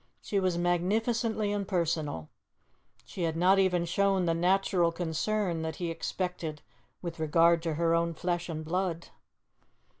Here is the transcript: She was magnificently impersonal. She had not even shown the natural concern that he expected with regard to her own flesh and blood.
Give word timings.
She 0.19 0.39
was 0.39 0.57
magnificently 0.57 1.51
impersonal. 1.51 2.31
She 3.05 3.21
had 3.21 3.35
not 3.37 3.59
even 3.59 3.85
shown 3.85 4.25
the 4.25 4.33
natural 4.33 4.91
concern 4.91 5.61
that 5.61 5.75
he 5.75 5.91
expected 5.91 6.63
with 7.03 7.19
regard 7.19 7.61
to 7.61 7.75
her 7.75 7.93
own 7.93 8.15
flesh 8.15 8.49
and 8.49 8.65
blood. 8.65 9.09